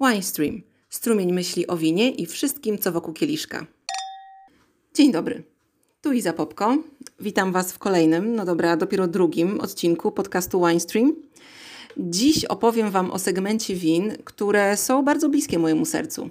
[0.00, 3.66] Winestream, strumień myśli o winie i wszystkim, co wokół kieliszka.
[4.94, 5.42] Dzień dobry,
[6.02, 6.76] tu Iza Popko.
[7.20, 11.12] Witam Was w kolejnym, no dobra, dopiero drugim odcinku podcastu Winestream.
[11.96, 16.30] Dziś opowiem Wam o segmencie win, które są bardzo bliskie mojemu sercu.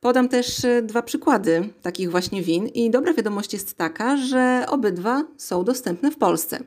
[0.00, 5.24] Podam też e, dwa przykłady takich właśnie win i dobra wiadomość jest taka, że obydwa
[5.36, 6.60] są dostępne w Polsce.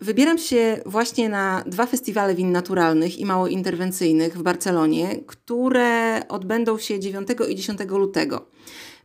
[0.00, 6.78] Wybieram się właśnie na dwa festiwale win naturalnych i mało interwencyjnych w Barcelonie, które odbędą
[6.78, 8.46] się 9 i 10 lutego.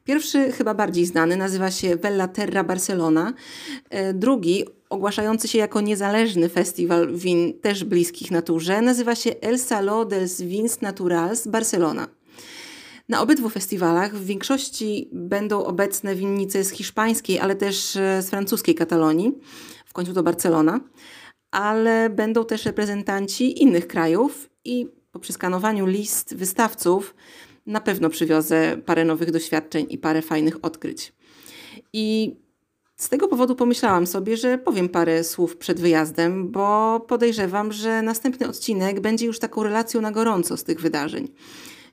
[0.03, 3.33] Pierwszy, chyba bardziej znany, nazywa się Bella Terra Barcelona.
[3.89, 10.05] E, drugi, ogłaszający się jako niezależny festiwal win też bliskich naturze, nazywa się El Saló
[10.05, 12.07] dels Vins Naturals Barcelona.
[13.09, 18.75] Na obydwu festiwalach w większości będą obecne winnice z hiszpańskiej, ale też e, z francuskiej
[18.75, 19.33] Katalonii,
[19.91, 20.79] w końcu to Barcelona,
[21.51, 27.15] ale będą też reprezentanci innych krajów i po przeskanowaniu list wystawców
[27.65, 31.13] na pewno przywiozę parę nowych doświadczeń i parę fajnych odkryć.
[31.93, 32.35] I
[32.97, 38.47] z tego powodu pomyślałam sobie, że powiem parę słów przed wyjazdem, bo podejrzewam, że następny
[38.47, 41.27] odcinek będzie już taką relacją na gorąco z tych wydarzeń.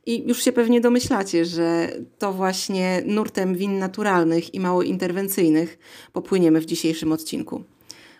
[0.07, 5.79] I już się pewnie domyślacie, że to właśnie nurtem win naturalnych i mało interwencyjnych
[6.13, 7.65] popłyniemy w dzisiejszym odcinku.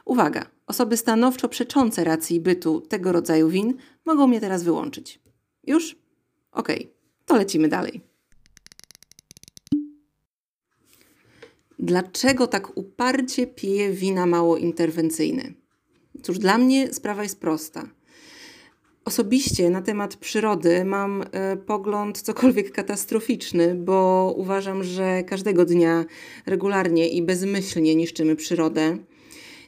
[0.09, 0.47] Uwaga!
[0.67, 5.21] Osoby stanowczo przeczące racji bytu tego rodzaju win mogą mnie teraz wyłączyć.
[5.67, 5.97] Już?
[6.53, 6.93] Okej, okay,
[7.27, 8.01] to lecimy dalej.
[11.79, 15.43] Dlaczego tak uparcie piję wina mało interwencyjne?
[16.23, 17.89] Cóż, dla mnie sprawa jest prosta.
[19.05, 26.05] Osobiście na temat przyrody mam e, pogląd cokolwiek katastroficzny, bo uważam, że każdego dnia
[26.47, 28.99] regularnie i bezmyślnie niszczymy przyrodę.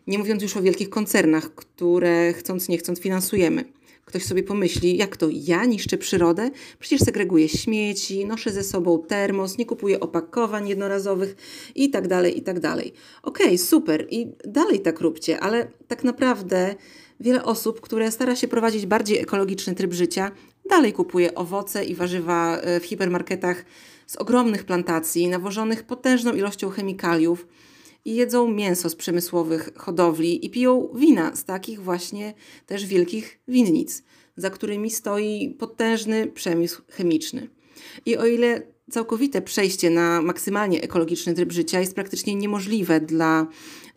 [0.07, 3.65] Nie mówiąc już o wielkich koncernach, które chcąc nie chcąc finansujemy.
[4.05, 6.51] Ktoś sobie pomyśli, jak to ja niszczę przyrodę?
[6.79, 11.37] Przecież segreguję śmieci, noszę ze sobą termos, nie kupuję opakowań jednorazowych
[11.75, 12.93] i tak dalej, i tak dalej.
[13.23, 16.75] Okej, okay, super i dalej tak róbcie, ale tak naprawdę
[17.21, 20.31] wiele osób, które stara się prowadzić bardziej ekologiczny tryb życia,
[20.71, 23.65] dalej kupuje owoce i warzywa e, w hipermarketach
[24.07, 27.47] z ogromnych plantacji, nawożonych potężną ilością chemikaliów
[28.05, 32.35] i jedzą mięso z przemysłowych hodowli i piją wina z takich właśnie
[32.67, 34.03] też wielkich winnic,
[34.37, 37.49] za którymi stoi potężny przemysł chemiczny.
[38.07, 43.47] I o ile całkowite przejście na maksymalnie ekologiczny tryb życia jest praktycznie niemożliwe dla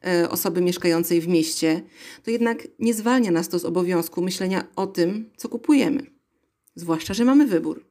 [0.06, 1.82] e, osoby mieszkającej w mieście,
[2.24, 6.06] to jednak nie zwalnia nas to z obowiązku myślenia o tym, co kupujemy.
[6.76, 7.86] Zwłaszcza, że mamy wybór.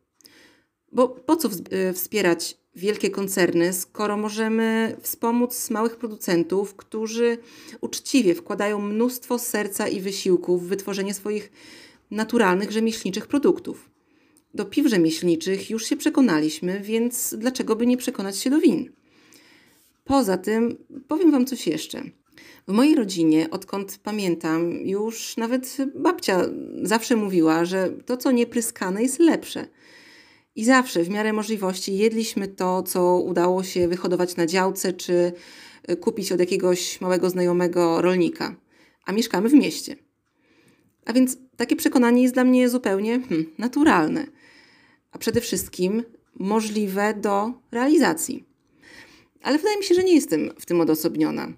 [0.93, 7.39] Bo po co e, wspierać wielkie koncerny, skoro możemy wspomóc małych producentów, którzy
[7.81, 11.53] uczciwie wkładają mnóstwo serca i wysiłku w wytworzenie swoich
[12.11, 13.91] naturalnych rzemieślniczych produktów.
[14.55, 18.93] Do piw rzemieślniczych już się przekonaliśmy, więc dlaczego by nie przekonać się do win?
[20.05, 20.77] Poza tym
[21.09, 22.03] powiem Wam coś jeszcze.
[22.69, 26.41] W mojej rodzinie, odkąd pamiętam, już nawet babcia
[26.83, 29.67] zawsze mówiła, że to, co niepryskane, jest lepsze–
[30.57, 35.33] i zawsze w miarę możliwości jedliśmy to, co udało się wyhodować na działce czy
[35.91, 38.57] y, kupić od jakiegoś małego znajomego rolnika,
[39.05, 39.97] a mieszkamy w mieście.
[41.05, 44.27] A więc takie przekonanie jest dla mnie zupełnie hmm, naturalne,
[45.13, 46.03] a przede wszystkim
[46.35, 48.45] możliwe do realizacji.
[49.43, 51.53] Ale wydaje mi się, że nie jestem w tym odosobniona.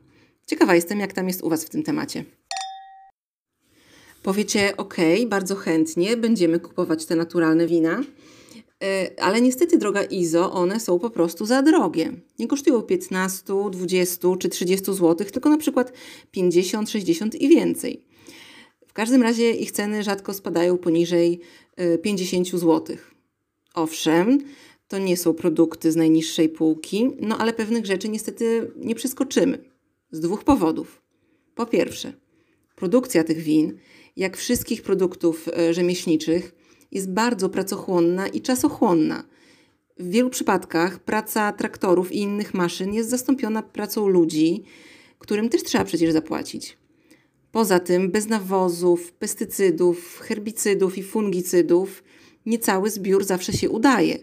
[0.46, 2.24] Ciekawa jestem, jak tam jest u Was w tym temacie.
[4.22, 8.04] Powiecie, ok, bardzo chętnie będziemy kupować te naturalne wina
[9.20, 12.12] ale niestety, droga Izo, one są po prostu za drogie.
[12.38, 15.92] Nie kosztują 15, 20 czy 30 zł, tylko na przykład
[16.30, 18.04] 50, 60 i więcej.
[18.86, 21.40] W każdym razie ich ceny rzadko spadają poniżej
[22.02, 22.96] 50 e, zł.
[23.74, 24.38] Owszem,
[24.88, 29.58] to nie są produkty z najniższej półki, no ale pewnych rzeczy niestety nie przeskoczymy.
[30.10, 31.02] Z dwóch powodów.
[31.54, 32.12] Po pierwsze,
[32.76, 33.78] produkcja tych win,
[34.16, 36.53] jak wszystkich produktów e, rzemieślniczych,
[36.94, 39.24] jest bardzo pracochłonna i czasochłonna.
[39.98, 44.64] W wielu przypadkach praca traktorów i innych maszyn jest zastąpiona pracą ludzi,
[45.18, 46.78] którym też trzeba przecież zapłacić.
[47.52, 52.04] Poza tym, bez nawozów, pestycydów, herbicydów i fungicydów
[52.46, 54.18] niecały zbiór zawsze się udaje.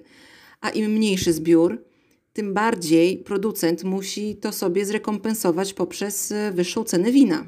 [0.61, 1.83] A im mniejszy zbiór,
[2.33, 7.47] tym bardziej producent musi to sobie zrekompensować poprzez e, wyższą cenę wina.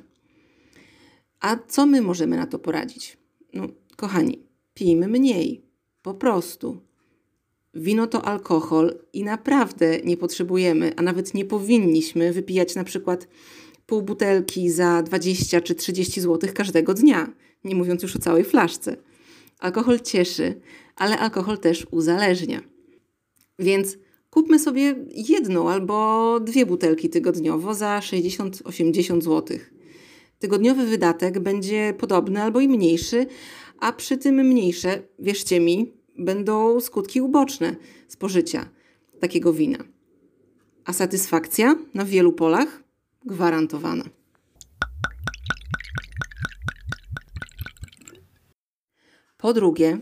[1.39, 3.17] A co my możemy na to poradzić?
[3.53, 4.43] No, kochani,
[4.73, 5.61] pijmy mniej.
[6.01, 6.81] Po prostu.
[7.73, 13.27] Wino to alkohol i naprawdę nie potrzebujemy, a nawet nie powinniśmy wypijać na przykład
[13.85, 17.33] pół butelki za 20 czy 30 zł każdego dnia,
[17.63, 18.97] nie mówiąc już o całej flaszce.
[19.59, 20.61] Alkohol cieszy,
[20.95, 22.61] ale alkohol też uzależnia.
[23.59, 23.97] Więc
[24.29, 24.95] kupmy sobie
[25.29, 29.57] jedną albo dwie butelki tygodniowo za 60-80 zł.
[30.39, 33.25] Tygodniowy wydatek będzie podobny albo i mniejszy,
[33.83, 37.75] a przy tym mniejsze, wierzcie mi, będą skutki uboczne
[38.07, 38.69] spożycia
[39.19, 39.77] takiego wina.
[40.85, 42.83] A satysfakcja na wielu polach
[43.25, 44.03] gwarantowana.
[49.38, 49.97] Po drugie,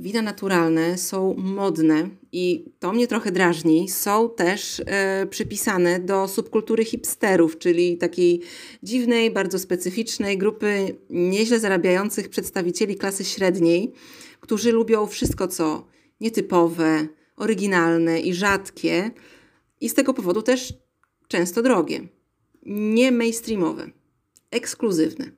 [0.00, 3.88] wina naturalne są modne i to mnie trochę drażni.
[3.88, 8.40] Są też e, przypisane do subkultury hipsterów, czyli takiej
[8.82, 13.92] dziwnej, bardzo specyficznej grupy nieźle zarabiających przedstawicieli klasy średniej,
[14.40, 15.86] którzy lubią wszystko, co
[16.20, 17.06] nietypowe,
[17.36, 19.10] oryginalne i rzadkie,
[19.80, 20.74] i z tego powodu też
[21.28, 22.08] często drogie,
[22.66, 23.90] nie mainstreamowe,
[24.50, 25.30] ekskluzywne.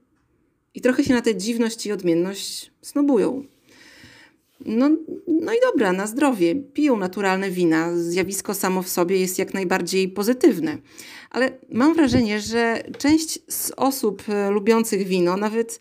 [0.74, 3.51] I trochę się na tę dziwność i odmienność snobują.
[4.66, 4.90] No,
[5.26, 6.54] no i dobra, na zdrowie.
[6.54, 7.96] Piją naturalne wina.
[7.96, 10.78] Zjawisko samo w sobie jest jak najbardziej pozytywne.
[11.30, 15.80] Ale mam wrażenie, że część z osób e, lubiących wino, nawet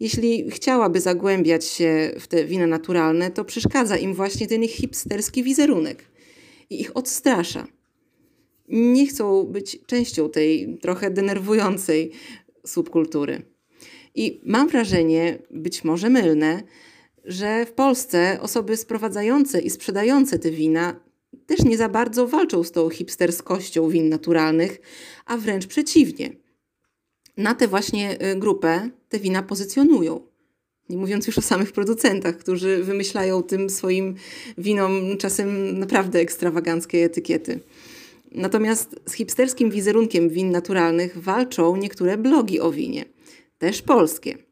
[0.00, 5.42] jeśli chciałaby zagłębiać się w te wina naturalne, to przeszkadza im właśnie ten ich hipsterski
[5.42, 6.04] wizerunek
[6.70, 7.66] i ich odstrasza.
[8.68, 12.10] Nie chcą być częścią tej trochę denerwującej
[12.66, 13.42] subkultury.
[14.14, 16.62] I mam wrażenie, być może mylne,
[17.24, 21.00] że w Polsce osoby sprowadzające i sprzedające te wina
[21.46, 24.80] też nie za bardzo walczą z tą hipsterskością win naturalnych,
[25.26, 26.30] a wręcz przeciwnie.
[27.36, 30.20] Na tę właśnie y, grupę te wina pozycjonują.
[30.88, 34.14] Nie mówiąc już o samych producentach, którzy wymyślają tym swoim
[34.58, 37.60] winom czasem naprawdę ekstrawaganckie etykiety.
[38.32, 43.04] Natomiast z hipsterskim wizerunkiem win naturalnych walczą niektóre blogi o winie,
[43.58, 44.49] też polskie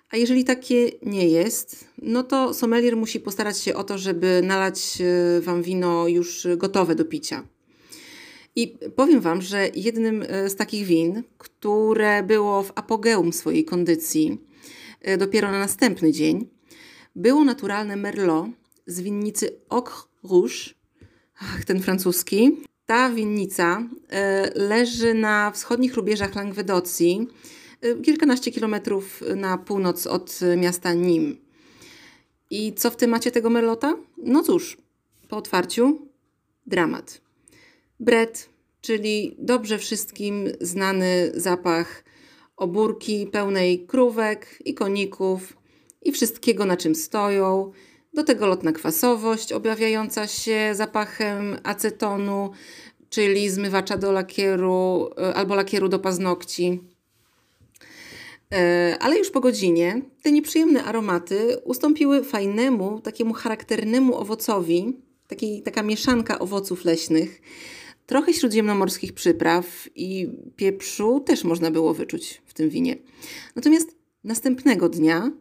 [0.10, 4.98] A jeżeli takie nie jest, no to sommelier musi postarać się o to, żeby nalać
[5.02, 7.48] e, Wam wino już gotowe do picia.
[8.56, 14.38] I powiem Wam, że jednym e, z takich win, które było w apogeum swojej kondycji
[15.02, 16.48] e, dopiero na następny dzień,
[17.16, 18.48] było naturalne Merlot
[18.88, 20.74] z winnicy Ocre Rouge,
[21.40, 22.58] ach, ten francuski.
[22.86, 23.84] Ta winnica
[24.56, 27.28] leży na wschodnich rubieżach Langwedocji,
[28.04, 31.38] kilkanaście kilometrów na północ od miasta Nim.
[32.50, 33.98] I co w temacie tego merlota?
[34.18, 34.78] No cóż,
[35.30, 36.08] po otwarciu
[36.68, 37.25] dramat.
[38.00, 38.50] Bret,
[38.82, 42.04] czyli dobrze wszystkim znany zapach
[42.58, 45.58] obórki pełnej krówek i koników
[46.02, 47.72] i wszystkiego na czym stoją.
[48.14, 52.52] Do tego lotna kwasowość objawiająca się zapachem acetonu,
[53.10, 56.82] czyli zmywacza do lakieru y, albo lakieru do paznokci.
[58.54, 64.94] E, ale już po godzinie te nieprzyjemne aromaty ustąpiły fajnemu, takiemu charakternemu owocowi,
[65.28, 67.42] taki, taka mieszanka owoców leśnych,
[68.06, 72.98] trochę śródziemnomorskich przypraw i pieprzu też można było wyczuć w tym winie.
[73.56, 75.32] Natomiast następnego dnia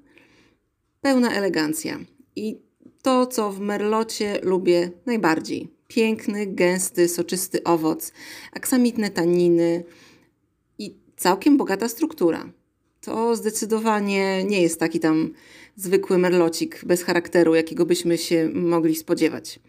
[1.00, 1.98] pełna elegancja
[2.36, 2.58] i
[3.02, 5.68] to, co w merlocie lubię najbardziej.
[5.88, 8.12] Piękny, gęsty, soczysty owoc,
[8.52, 9.84] aksamitne taniny
[10.78, 12.52] i całkiem bogata struktura
[13.04, 15.32] to zdecydowanie nie jest taki tam
[15.76, 19.60] zwykły merlocik bez charakteru, jakiego byśmy się mogli spodziewać.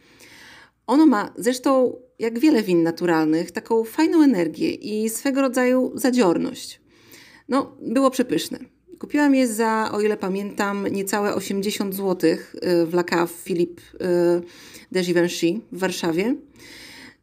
[0.88, 6.82] Ono ma zresztą jak wiele win naturalnych, taką fajną energię i swego rodzaju zadziorność.
[7.50, 8.60] No, było przepyszne.
[9.00, 12.38] Kupiłam je za, o ile pamiętam, niecałe 80 zł y,
[12.86, 13.96] w La Cave Philippe y,
[14.92, 16.36] de Givenchy w Warszawie.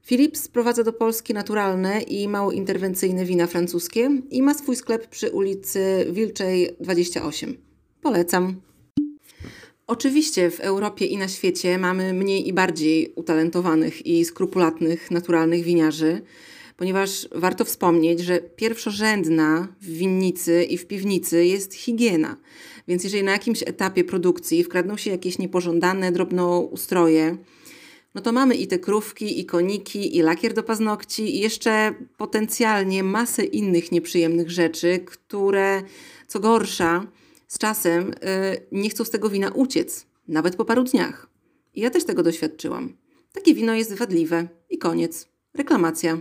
[0.06, 5.30] Philippe sprowadza do Polski naturalne i mało interwencyjne wina francuskie i ma swój sklep przy
[5.30, 7.56] ulicy Wilczej 28.
[8.02, 8.72] Polecam.
[9.92, 16.22] Oczywiście w Europie i na świecie mamy mniej i bardziej utalentowanych i skrupulatnych naturalnych winiarzy,
[16.76, 22.37] ponieważ warto wspomnieć, że pierwszorzędna w winnicy i w piwnicy jest higiena.
[22.88, 27.37] Więc jeżeli na jakimś etapie produkcji wkradną się jakieś niepożądane drobnoustroje,
[28.14, 33.02] no to mamy i te krówki, i koniki, i lakier do paznokci, i jeszcze potencjalnie
[33.02, 35.82] masę innych nieprzyjemnych rzeczy, które,
[36.28, 37.06] co gorsza,
[37.52, 38.14] z czasem y,
[38.73, 41.28] nie chcą z tego wina uciec, nawet po paru dniach.
[41.75, 42.97] I ja też tego doświadczyłam.
[43.32, 45.28] Takie wino jest wadliwe i koniec.
[45.54, 46.18] Reklamacja.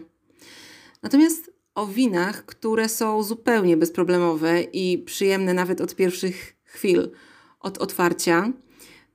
[1.03, 7.11] Natomiast o winach, które są zupełnie bezproblemowe i przyjemne nawet od pierwszych chwil
[7.59, 8.51] od otwarcia,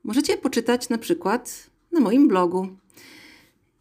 [0.04, 2.68] możecie poczytać na przykład na moim blogu.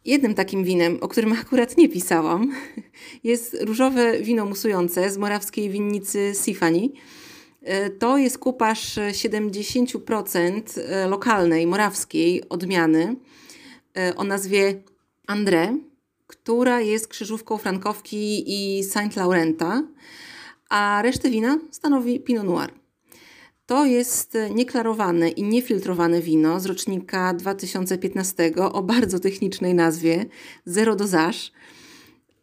[0.04, 2.52] Jednym takim winem, o którym akurat nie pisałam,
[3.24, 6.92] jest różowe wino musujące z morawskiej winnicy Sifani.
[7.98, 13.16] To jest kupasz 70% e, lokalnej, morawskiej odmiany
[13.96, 14.82] e, o nazwie
[15.28, 15.76] André,
[16.26, 19.82] która jest krzyżówką Frankowki i Saint Laurenta,
[20.68, 22.70] a resztę wina stanowi Pinot Noir.
[23.66, 30.26] To jest nieklarowane i niefiltrowane wino z rocznika 2015 o bardzo technicznej nazwie
[30.64, 31.38] Zero Dosage.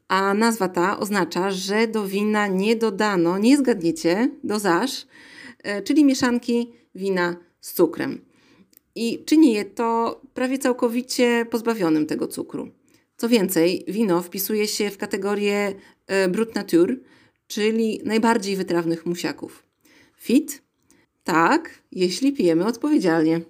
[0.08, 4.94] A nazwa ta oznacza, że do wina nie dodano, nie zgadniecie, dosage,
[5.64, 8.26] e, czyli mieszanki wina z cukrem.
[8.96, 12.72] I czyni je to prawie całkowicie pozbawionym tego cukru.
[13.18, 15.76] Co więcej, wino wpisuje się w kategorię
[16.08, 16.96] e, Brut Nature,
[17.48, 19.64] czyli najbardziej wytrawnych musiaków.
[20.18, 20.62] Fit
[21.24, 23.42] tak, jeśli pijemy odpowiedzialnie.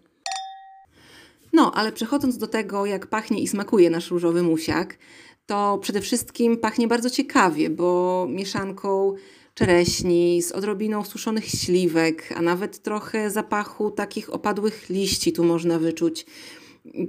[1.53, 4.97] No, ale przechodząc do tego, jak pachnie i smakuje nasz różowy musiak,
[5.45, 9.13] to przede wszystkim pachnie bardzo ciekawie, bo mieszanką
[9.53, 16.25] czereśni z odrobiną suszonych śliwek, a nawet trochę zapachu takich opadłych liści tu można wyczuć.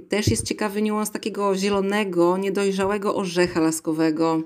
[0.09, 4.41] Też jest ciekawy niuans takiego zielonego, niedojrzałego orzecha laskowego.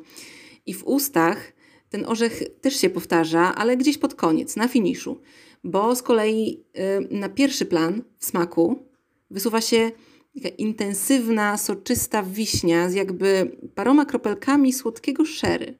[0.65, 1.53] I w ustach
[1.89, 5.22] ten orzech też się powtarza, ale gdzieś pod koniec, na finiszu
[5.63, 6.63] bo z kolei
[7.12, 8.86] y, na pierwszy plan w smaku
[9.31, 9.91] wysuwa się
[10.36, 15.77] taka intensywna, soczysta wiśnia z jakby paroma kropelkami słodkiego szery.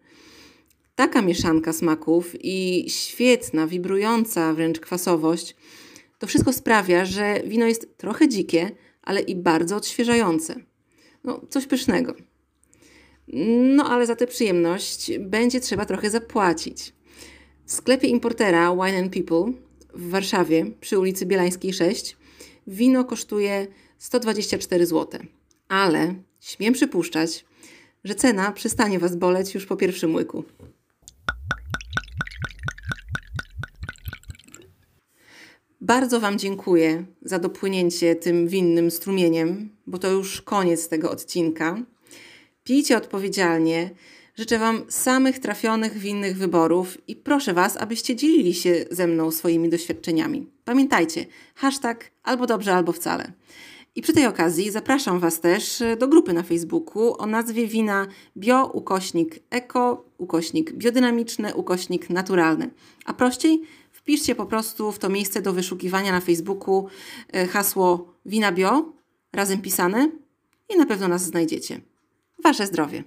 [0.96, 5.56] Taka mieszanka smaków i świetna, wibrująca wręcz kwasowość,
[6.20, 10.56] to wszystko sprawia, że wino jest trochę dzikie, ale i bardzo odświeżające.
[11.24, 12.13] No, coś pysznego.
[13.75, 16.94] No, ale za tę przyjemność będzie trzeba trochę zapłacić.
[17.65, 19.53] W sklepie importera Wine People
[19.94, 22.18] w Warszawie przy ulicy Bielańskiej 6
[22.68, 23.68] wino kosztuje
[24.00, 25.22] 124 zł.
[25.68, 27.46] Ale śmiem przypuszczać,
[28.03, 30.44] że cena przestanie Was boleć już po pierwszym łyku.
[35.82, 41.84] Bardzo Wam dziękuję za dopłynięcie tym winnym strumieniem, bo to już koniec tego odcinka.
[42.63, 43.89] Pijcie odpowiedzialnie,
[44.39, 49.70] Życzę Wam samych trafionych, winnych wyborów i proszę Was, abyście dzielili się ze mną swoimi
[49.70, 50.48] doświadczeniami.
[50.65, 51.25] Pamiętajcie,
[51.56, 53.32] hashtag albo dobrze, albo wcale.
[53.96, 58.65] I przy tej okazji zapraszam Was też do grupy na Facebooku o nazwie wina bio
[58.65, 62.69] ukośnik eko, ukośnik biodynamiczne, ukośnik naturalny.
[63.05, 66.88] A prościej wpiszcie po prostu w to miejsce do wyszukiwania na Facebooku
[67.34, 68.93] e, hasło wina bio,
[69.34, 70.12] razem pisane
[70.69, 71.81] i na pewno nas znajdziecie.
[72.43, 73.03] Wasze zdrowie.